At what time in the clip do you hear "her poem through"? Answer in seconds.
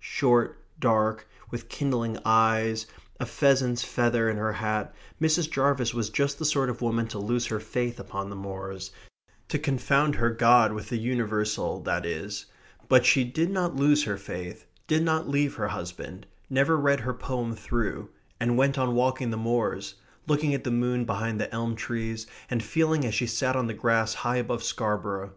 17.00-18.08